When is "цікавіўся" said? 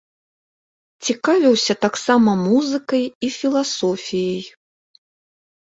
1.09-1.73